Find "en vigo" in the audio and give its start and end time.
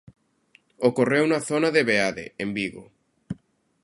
2.43-2.83